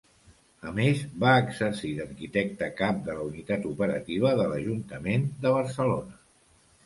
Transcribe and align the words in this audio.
A 0.69 0.71
més, 0.77 1.01
va 1.23 1.33
exercir 1.41 1.91
d'arquitecte 1.97 2.69
cap 2.79 3.03
de 3.09 3.17
la 3.19 3.27
Unitat 3.27 3.67
Operativa 3.73 4.31
de 4.41 4.49
l'Ajuntament 4.53 5.27
de 5.45 5.53
Barcelona. 5.59 6.19